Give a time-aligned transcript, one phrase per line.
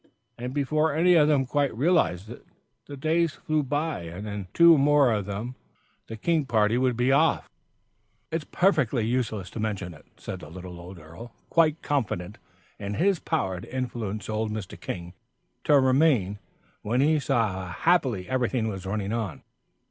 [0.35, 2.43] And before any of them quite realised it,
[2.87, 5.53] the days flew by, and in two more of them
[6.07, 7.47] the King party would be off.
[8.31, 12.39] "It's perfectly useless to mention it," said the little old earl, quite confident
[12.79, 14.75] in his power to influence old Mr.
[14.79, 15.13] King
[15.65, 16.39] to remain
[16.81, 19.43] when he saw how happily everything was running on.